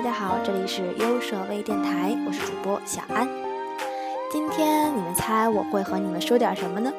[0.00, 3.28] 大家好，这里是优舍微电台，我是主播小安。
[4.32, 6.90] 今天你们猜我会和你们说点什么呢？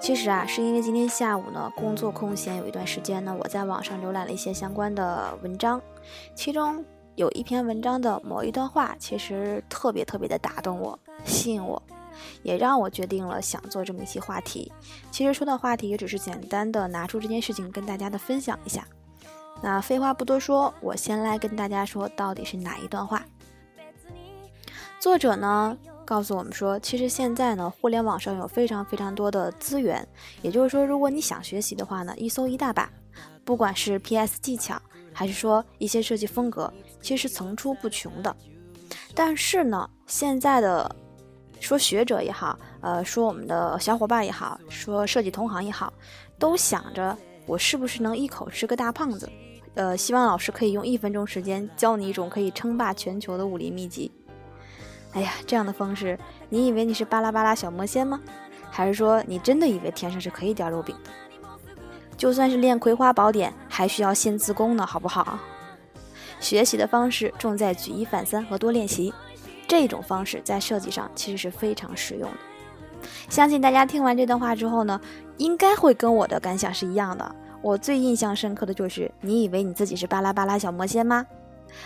[0.00, 5.80] 其实啊，是因为今天下午呢，工作空闲有一段时间呢，我在网上浏览了一些相关的文章，
[6.34, 6.84] 其中
[7.14, 11.80] 有一篇文章的某一段话，其实特别特别的打动我，吸引我，
[12.42, 14.72] 也让我决定了想做这么一期话题。
[15.12, 18.84] 其实说到话题，也只是简单的拿出这件事情跟大家的分享一下。
[19.62, 23.22] 那废话不多说，我先来跟大家说到底是哪一段话。
[24.98, 30.06] 作者呢告诉我们说，其实现在呢，互联网上有非常非常多的资源，
[30.42, 32.90] 也就是说，如果你想学习的话呢，一搜一大把，
[33.44, 34.80] 不管是 PS 技巧，
[35.12, 38.34] 还是说一些设计风格，其实层出不穷的。
[39.14, 40.94] 但是呢，现在的
[41.60, 45.92] 说学者也好，呃，说我们的小伙伴也好，说设计同行也好，
[46.38, 49.30] 都想着我是不是能一口吃个大胖子。
[49.74, 54.10] 呃，希望老师可以用一分钟时间教你一种可以称霸全球的武林秘籍。
[55.12, 56.18] 哎呀，这样的方式，
[56.48, 58.20] 你以为你是巴拉巴拉小魔仙吗？
[58.70, 61.10] 还是说你真的以为天上是可以掉肉饼的？
[62.16, 65.38] 就算是练葵花宝典，还需要先自宫呢，好不好？
[66.38, 69.12] 学习的方式重在举一反三和多练习，
[69.66, 72.38] 这种方式在设计上其实是非常实用的。
[73.28, 75.00] 相信大家听完这段话之后呢，
[75.38, 77.34] 应该会跟我的感想是一样的。
[77.62, 81.26] 我最印象深刻的就是，你以为你自己是巴拉巴拉小魔仙吗？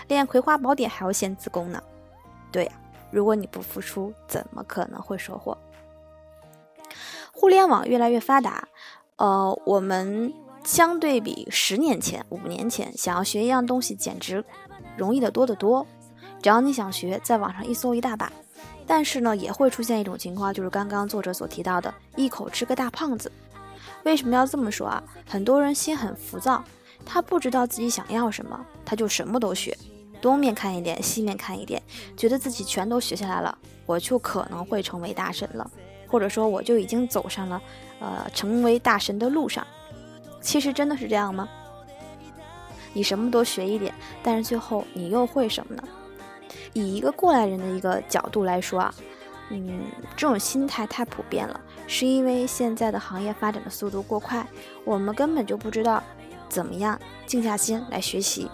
[0.08, 1.83] 练葵花宝典还要先自宫呢。
[2.53, 2.72] 对呀，
[3.11, 5.56] 如果你不付出，怎么可能会收获？
[7.33, 8.69] 互联网越来越发达，
[9.17, 14.45] 呃，我们相对比十年前、五年前，想要学一样东西，简直
[14.97, 15.84] 容易的多得多。
[16.41, 18.33] 只要你想学，在网上一搜一大把。
[18.86, 23.33] 但是呢，也会出现一种情况，就是刚刚作者所提到的，一口吃个大胖子。
[24.05, 25.02] 为什么要这么说啊？
[25.27, 26.62] 很多人心很浮躁，
[27.05, 29.77] 他不知道自己想要什么，他就什么都学，
[30.20, 31.83] 东面看一点，西面看一点，
[32.17, 33.56] 觉得自己全都学下来了，
[33.86, 35.70] 我就可能会成为大神了，
[36.06, 37.62] 或者说我就已经走上了，
[38.01, 39.67] 呃，成为大神的路上。
[40.40, 41.48] 其实真的是这样吗？
[42.92, 43.92] 你什么都学一点，
[44.23, 45.83] 但是最后你又会什么呢？
[46.74, 48.95] 以一个过来人的一个角度来说啊。
[49.51, 49.83] 嗯，
[50.17, 54.46] 这种心态太普遍了，是因为现在的行业发展的速度过快，
[54.84, 56.02] 我们根本就不知道
[56.48, 58.50] 怎么样静下心来学习。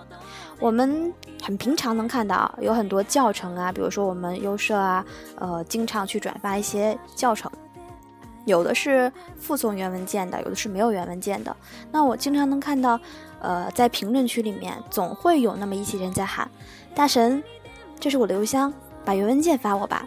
[0.58, 5.04] 我们很平常能看到有很多教程啊，比如说我们优社啊，
[5.36, 7.50] 呃，经常去转发一些教程，
[8.44, 11.56] 有的是附送原文件的，有的是没有原文件的。
[11.90, 13.00] 那我经常能看到，
[13.40, 16.50] 呃，在评论区里面总会有那么一些人在喊
[16.94, 17.42] ：“大神，
[17.98, 18.70] 这是我的邮箱，
[19.02, 20.06] 把原文件发我吧。”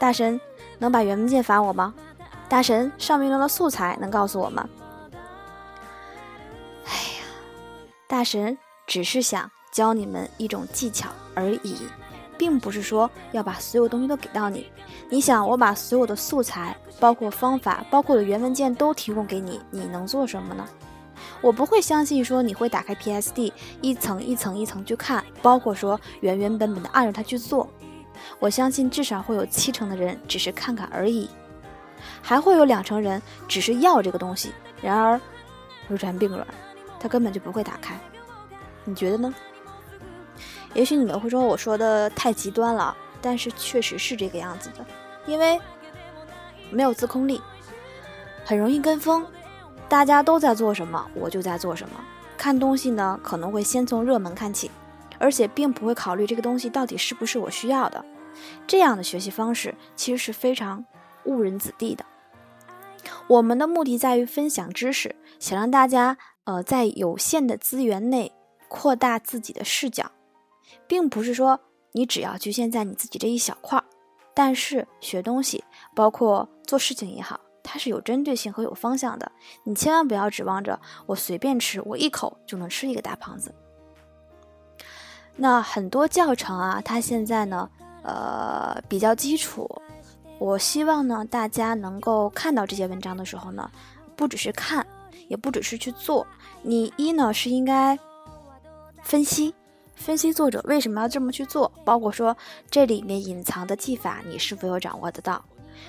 [0.00, 0.40] 大神，
[0.80, 1.94] 能把原文件发我吗？
[2.50, 4.68] 大神，上面用的素材能告诉我吗？
[6.84, 7.24] 哎呀，
[8.08, 11.76] 大神只是想教你们一种技巧而已，
[12.36, 14.66] 并不是说要把所有东西都给到你。
[15.08, 20.66] 你想，我把所有的素材，包括方法，包括的原文件都提供给你，你能做什么呢？
[21.40, 27.70] 我不会相信说你会打开 PSD 一层一层一层去看，包括说原原本本的按照它去做。
[28.40, 31.30] 我相信至少会有七成的人只是看看而已，
[32.22, 35.20] 还会有两成人只是要这个东西，然而
[35.88, 36.46] 如软并软，
[36.98, 37.98] 他根本就不会打开。
[38.84, 39.34] 你觉得呢？
[40.74, 44.84] 也许你们会说我说的太极端了，但是确实是这个样子的，
[45.26, 45.60] 因为
[46.70, 47.40] 没有自控力，
[48.44, 49.26] 很容易跟风，
[49.88, 51.94] 大家都在做什么，我就在做什么。
[52.36, 54.70] 看东西呢，可能会先从热门看起。
[55.22, 58.02] 而且并不会考虑这个东西到底是不是我需要的，
[58.66, 60.82] 这样的学习方式其实是非常
[61.24, 62.02] 误人子弟的。
[63.30, 68.32] 我们的目的在于分享知识，想让大家呃在有限的资源内
[68.66, 70.10] 扩大自己的视角，
[70.88, 71.60] 并不是说
[71.92, 73.84] 你只要局限在你自己这一小块儿。
[74.34, 75.62] 但是学东西，
[75.94, 79.30] 包括做事情也好，它是有针对性和有方向的。
[79.62, 83.54] 你千万不要指望着我随便吃，我一口就能吃一个大胖子。
[85.36, 87.70] 那很多教程啊，它现在呢，
[88.02, 89.70] 呃，比较基础。
[90.40, 93.70] 我希望呢，大家能够看到这些文章的时候呢，
[94.16, 94.84] 不只是看，
[95.28, 96.26] 也不只是去做。
[96.62, 97.96] 你一呢是应该
[99.02, 99.54] 分析，
[99.94, 102.34] 分析作者为什么要这么去做，包括说
[102.70, 105.44] 这里面隐藏的技法，你是否有掌握得到。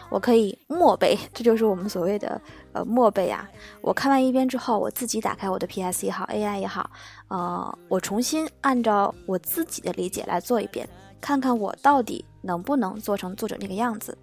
[0.10, 2.40] 我可以默背，这就是我们所谓的
[2.74, 3.50] 呃默背啊。
[3.80, 6.92] 我看完一遍之后，我自己打开我的 PS 也好，AI 也好，
[7.30, 10.88] 呃，我重新按照我自己的理解来做一遍，
[11.22, 14.18] 看看我到底能不能做成作者那个样子。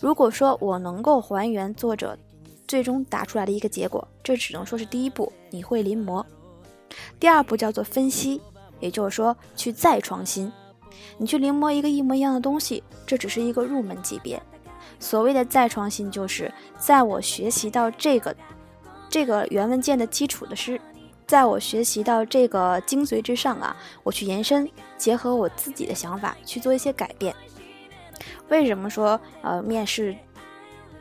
[0.00, 2.16] 如果说我能够还原作者
[2.66, 6.24] 最终答出来的一个结果，这只能说是第一步，你会临摹。
[7.18, 8.40] 第二步叫做分析，
[8.80, 10.50] 也就是说去再创新。
[11.18, 14.40] 你去临摹一个一模一样的东西，这只是一个入门级别。
[14.98, 18.34] 所谓的再创新，就是在我学习到这个
[19.08, 20.80] 这个原文件的基础的是，
[21.26, 27.34] 在我学习到这个精髓之上啊，我去延伸，结合我自己的想法去做一些改变。
[28.48, 30.16] 为什么说呃面试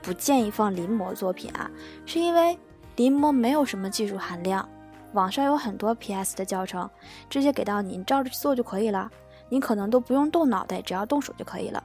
[0.01, 1.69] 不建议放临摹作品啊？
[2.05, 2.57] 是因为
[2.95, 4.67] 临摹没有什么技术含量，
[5.13, 6.89] 网上有很多 PS 的教程，
[7.29, 9.09] 直接给到你，你照着去做就可以了。
[9.49, 11.83] 你可能都不用动脑袋，只要动手就可以了。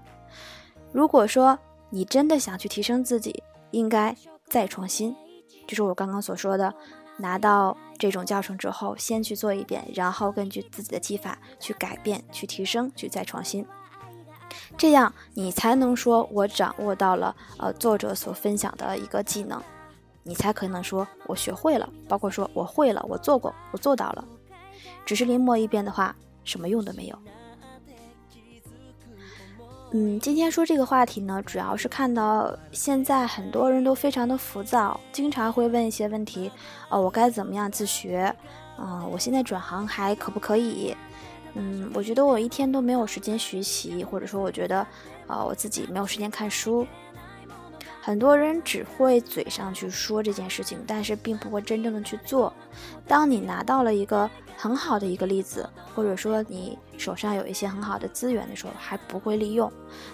[0.92, 1.58] 如果说
[1.90, 3.42] 你真的想去提升自己，
[3.72, 4.16] 应该
[4.46, 5.14] 再创新，
[5.66, 6.72] 就是我刚刚所说的，
[7.16, 13.66] 拿到这种教程之后，先去做一遍，然后根据自己的技法去改变、去提升、去再创新，
[14.76, 19.62] 这样你才能说我掌握到了呃作者所分享的一个技能，
[20.22, 24.24] 你才可能说我学会了，包括说我会了，我做过，我做到了。
[25.04, 26.14] 只是临摹一遍的话，
[26.44, 27.18] 什么用都没有。
[29.92, 36.50] 嗯，今天说这个话题呢，主要是看到现在很多人都非常的浮躁，经常会问一些问题，
[36.88, 38.34] 呃，我该怎么样自学？
[38.78, 40.94] 嗯，我现在转行还可不可以？
[41.56, 44.86] 嗯，我觉得我一天都没有时间学习，或者说我觉得，
[45.26, 46.86] 啊，我自己没有时间看书。
[48.06, 52.52] 很多人只会嘴上去说这件事情，但是并不会真正的去做。
[53.04, 59.68] 当你拿到了一个很好的一个例子，或者说你手上有一些很好的资源的时候，还不会利用。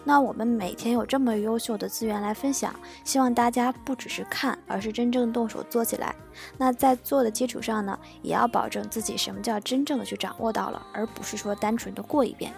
[0.05, 2.75] 那我们每天有这么优秀的资源来分享，
[3.05, 6.15] 希望大家不只是看，而是真正动手做起来。
[6.56, 12.55] 那在做的基础上呢，也要保证自己什么叫真正的去掌握到了，而不是说单纯的过一遍。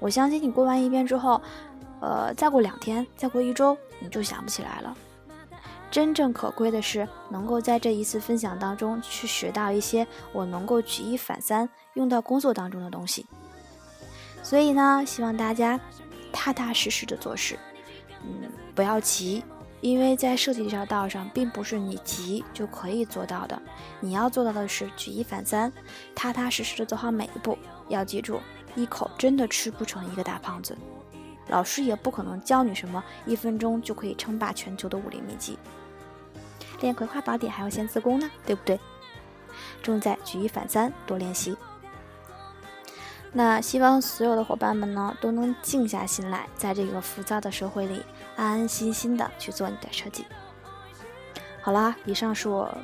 [0.00, 1.40] 我相信你过完一遍之后。
[2.04, 4.96] 呃，再过两天，再过一周，你就想不起来了。
[5.90, 13.26] 真正可贵的是，能够在这一次分享当中去学到一些我能够举一反三用到工作当中的东西。
[14.42, 15.78] 所以呢，希望大家
[16.32, 17.58] 踏踏实实的做事，
[18.24, 19.44] 嗯，不要急，
[19.82, 23.60] 因为在设计这条道上，并不是你急就可以做到的。
[24.00, 25.70] 你要做到的是举一反三，
[26.14, 27.56] 踏踏实实的走好每一步。
[27.88, 28.40] 要记住，
[28.74, 30.74] 一口真的吃不成一个大胖子。
[31.52, 35.58] 老师也不可能教你什么一分钟就可以称霸全球的武林秘籍，
[36.80, 38.80] 练葵花宝典还要先自宫呢，对不对？
[39.82, 41.54] 重在举一反三，多练习。
[43.34, 48.02] 那希望所有的伙伴们呢，都能静下心来，在这个浮躁的社会里，
[48.34, 50.24] 安安心心的去做你的设计。
[51.60, 52.74] 好啦，以上是我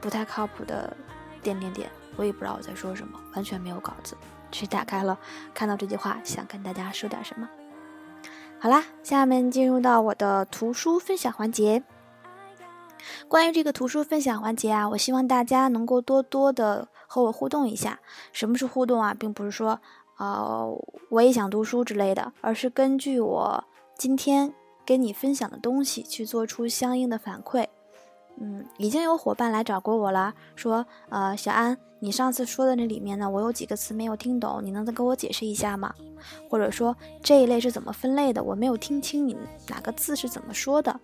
[0.00, 0.96] 不太靠谱的
[1.42, 4.16] 点点点，我也不知道我在说什么，完全没有稿子。
[4.50, 5.18] 去打开了，
[5.52, 7.46] 看到这句话，想跟大家说点什么。
[8.58, 11.82] 好啦，下面进入到我的图书分享环节。
[13.28, 18.00] 关于这个图书分享环节啊，我希望大家能够多多的和我互动一下。
[18.32, 19.14] 什么是互动啊？
[19.14, 19.78] 并不是说，
[20.18, 20.66] 呃，
[21.10, 23.64] 我也想读书之类的，而是根据我
[23.96, 24.52] 今天
[24.84, 27.66] 跟你分享的东西去做出相应的反馈。
[28.38, 35.94] 嗯，已经有伙伴来找过我了，说，呃，小安，你上次说的那里面呢，我有几个词没有听懂，你能再给我解释一下吗？
[36.48, 38.42] 或者说这一类是怎么分类的？
[38.42, 39.36] 我没有听清你
[39.68, 41.00] 哪个字是怎么说的。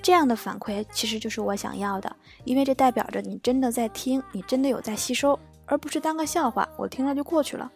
[0.00, 7.70] 这样的反馈其实就是我想要的，因为这代表着你真的在听，你真的有在吸收，而不是当个笑话，我听了就过去了。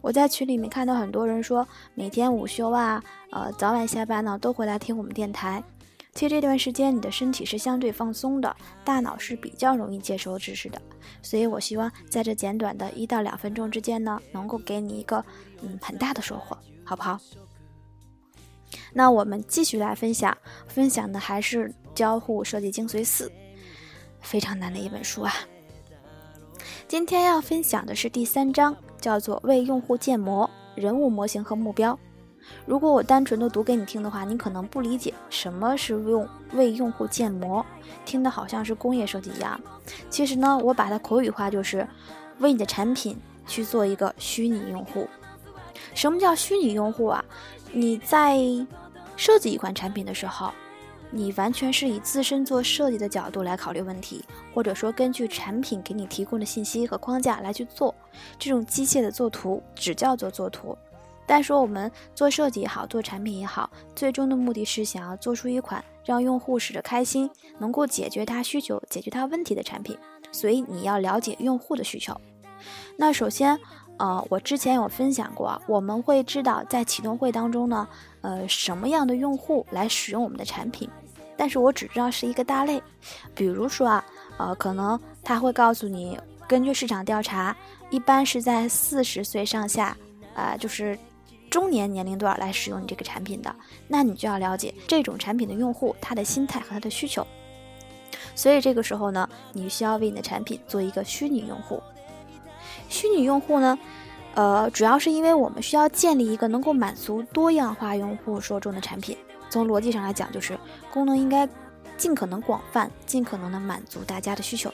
[0.00, 5.62] 我在群里面看到很多人说，每天午休啊，呃，早晚下班呢，都会来听我们电台。
[6.14, 8.54] 其实这段时间你的身体是相对放松的，
[8.84, 10.80] 大脑是比较容易接收知识的，
[11.22, 15.24] 所以我希望在这简短的一到两分钟之间呢，能够给你一个
[15.62, 17.18] 嗯很大的收获，好不好？
[18.92, 20.36] 那我们继续来分享，
[20.68, 23.28] 分享的还是《交互设计精髓四》，
[24.20, 25.32] 非常难的一本书啊。
[26.86, 31.98] 今天要分享的是第三章，叫做“为用户建模：人物模型和目标”。
[32.66, 37.64] 如果我单纯的读给你听的话，你可能不理解什么是用为用户建模，
[38.04, 39.60] 听的好像是工业设计一样。
[40.10, 41.86] 其实呢，我把它口语化，就是
[42.38, 45.08] 为你的产品去做一个虚拟用户。
[45.94, 47.24] 什么叫虚拟用户啊？
[47.72, 48.38] 你在
[49.16, 50.52] 设计一款产品的时候，
[51.10, 57.94] 你完全是以自身做设计的角度来考虑问题，或者说根据产品给你提供的信息和框架来去做
[58.38, 60.76] 这种机械的作图，只叫做作图。
[61.32, 69.96] 但说我们做设计也好，做产品也好，最终的目的是想要做出一款让用户使着开心，能够解决他需求、解决他问题的产品。
[70.30, 72.14] 所以你要了解用户的需求。
[72.98, 73.58] 那首先，
[73.96, 77.88] 呃，我之前有分享过，我们会知道在启动会当中呢，
[78.20, 80.86] 呃，什么样的用户来使用我们的产品。
[81.34, 82.82] 但是我只知道是一个大类，
[83.34, 84.04] 比如说啊，
[84.36, 87.56] 呃，可能他会告诉你，根据市场调查。
[87.88, 89.96] 一般是在四十岁上下，
[90.34, 90.98] 啊，就是
[91.52, 93.54] 中年年龄段来使用你这个产品的。
[93.86, 97.24] 那你就要了解这种产品的用户他的心态和他的需求。
[98.34, 101.82] 所以这个时候呢，你需要为你的产品做一个虚拟用户。
[102.88, 103.78] 虚拟用户呢，
[104.34, 109.14] 呃，主要是因为我们需要建立一个能够满足多样化用户受众的产品。
[109.50, 110.58] 从逻辑上来讲，就是
[110.90, 111.46] 功能应该
[111.98, 114.72] 尽可能广泛，尽可能的满足大家的需求。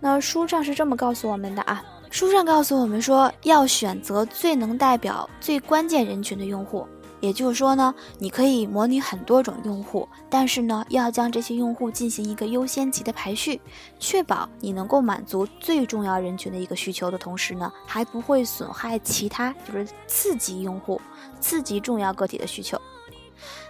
[0.00, 1.84] 那书上是这么告诉我们的啊，
[2.14, 6.86] 书上告诉我们说，要选择最能代表最关键人群的用户。
[7.18, 13.60] 也就是说呢，你可以模拟很多种用户，但是呢，要将这些用户进行一个优先级的排序，
[13.98, 21.00] 确保你能够满足最重要人群的一个需求的同时呢，还不会损害其他就是次级用户、
[21.40, 22.80] 次级重要个体的需求。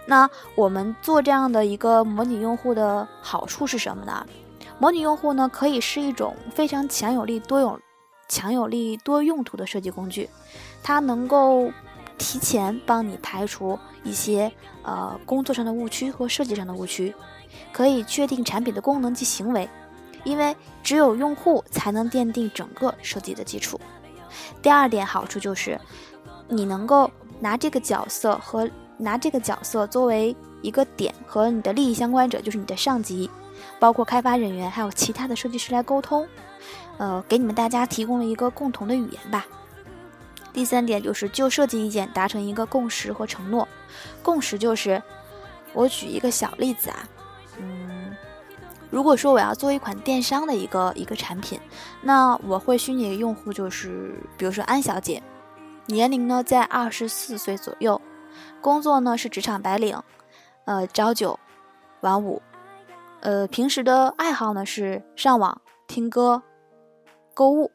[0.05, 4.23] 那我们做这样的一个模拟用户的好处是什么呢？
[4.77, 7.79] 模拟用户呢，可以是一种非常强有力、多用、
[8.27, 10.29] 强有力、多用途的设计工具，
[10.83, 11.71] 它能够。
[12.17, 14.49] 提前帮你排除一些
[14.83, 17.13] 呃工作上的误区和设计上的误区，
[17.73, 19.69] 可以确定产品的功能及行为，
[20.23, 23.77] 因为只有用户才能奠定整个设计的基础。
[24.61, 25.77] 第二点好处就是，
[26.47, 33.29] 你能够拿这个角色和拿这个角色作为一个点和你的利益相关者，就是你的上级，
[33.79, 36.27] 包括开发人员还有其他的设计师来沟通，
[36.97, 39.45] 呃，给你们大家提供了一个共同的语言吧。
[40.53, 43.67] 第三点就是就设计意见达成一个共识和承诺。
[44.23, 45.01] 共识就是，
[45.73, 47.09] 我举一个小例子啊，
[47.59, 48.15] 嗯，
[48.89, 51.59] 如果说我要做一款电商的一个一个产品，
[52.01, 55.21] 那我会虚拟用户就是，比如说安小姐，
[55.87, 57.99] 年龄呢在二十四岁左右，
[58.61, 60.01] 工作呢是职场白领，
[60.65, 61.39] 呃，朝九
[62.01, 62.41] 晚五，
[63.21, 66.43] 呃，平时的爱好呢是上网听歌、
[67.33, 67.71] 购物。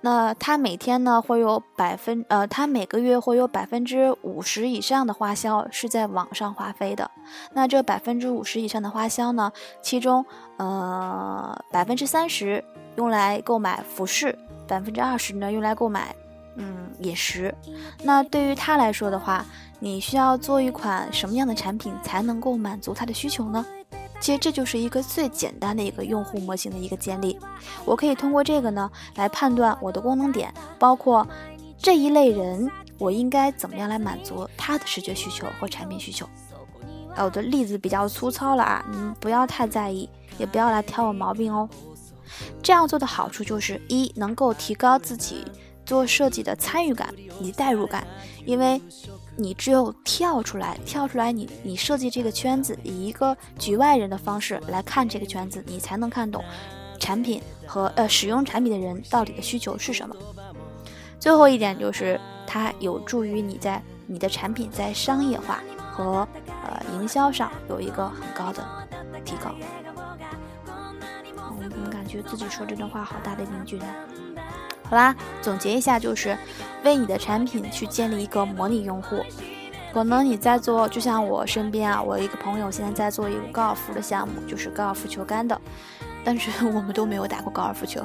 [0.00, 7.10] 那他每天呢会有百分呃，他每个月会有百分之五十以上的花销是在网上花费的。
[7.54, 9.50] 那这百分之五十以上的花销呢，
[9.80, 10.26] 其中
[10.58, 12.62] 呃百分之三十
[12.96, 14.38] 用来购买服饰，
[14.68, 16.14] 百分之二十呢用来购买
[16.56, 17.54] 嗯饮食。
[18.02, 19.44] 那对于他来说的话，
[19.78, 23.64] 你需要做一款什么样的产品才能够满足他的需求呢？
[24.20, 27.38] 其实这就是一个最简单的一个用户模型的一个建立，
[27.84, 31.26] 我可以通过这个呢来判断我的功能点，包括
[31.76, 36.26] 这一类人我应该怎么样来满足他的视觉需求或产品需求。
[37.16, 40.08] 我的例子比较粗糙了啊，你不要太在意，
[40.38, 41.68] 也不要来挑我毛病哦。
[42.62, 45.44] 这样做的好处就是一能够提高自己
[45.84, 48.06] 做设计的参与感以及代入感，
[48.44, 48.80] 因为。
[49.36, 56.40] 你只有跳出来，跳出来，你你设计这个圈子，以一个局外人的方式来看这个圈子，你才能看懂
[57.00, 60.14] 产品和呃使用产品的人到底的需求是什么。
[61.18, 65.60] 最后一点就是它有助于你在你的产品在商业化
[65.90, 66.28] 和
[66.64, 68.64] 呃营销上有一个很高的
[69.24, 69.52] 提高。
[70.64, 73.86] 我怎么感觉自己说这段话好大的凝聚呢？
[74.88, 76.36] 好啦，总结一下，就是
[76.84, 79.24] 为你的产品去建立一个模拟用户。
[79.92, 85.60] 可能你在做，就像我身边啊，我有一个朋友现在在做一个高尔夫的项目，就是高尔夫球杆的，
[86.24, 88.04] 但是我们都没有打过高尔夫球，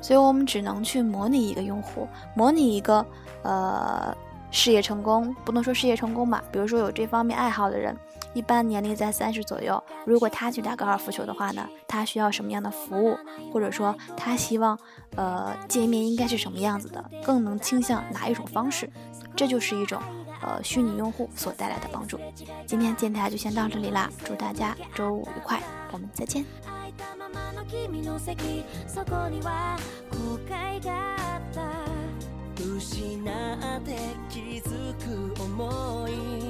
[0.00, 3.04] 所以我们只能去模拟一个用户，模拟一个
[3.42, 4.16] 呃
[4.52, 7.94] 事业成功，不能说事业成功吧，比如说有这方面爱好的人。
[8.36, 13.16] 一般年龄在三十左右，如果他去打高尔夫球的话呢，他需要什么样的服务，
[13.50, 14.78] 或者说他希望，
[15.16, 18.90] 呃，界面应该是什么样子的，更能倾向哪一种方式，
[19.34, 20.02] 这就是一种，
[20.42, 22.20] 呃，虚拟用户所带来的帮助。
[22.66, 25.58] 今天电台就先到这里啦，祝大家周五愉快，
[25.90, 26.44] 我们再见。
[32.78, 33.14] 失っ
[34.94, 36.45] て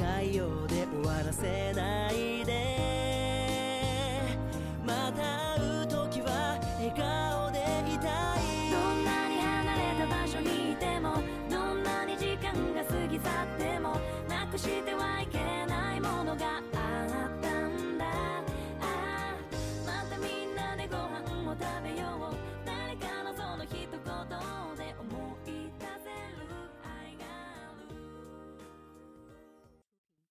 [0.00, 2.89] 海洋で終わらせないで